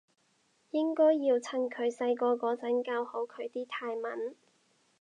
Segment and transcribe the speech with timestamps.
[0.71, 4.35] 應該要趁佢細個嗰陣教好佢啲泰文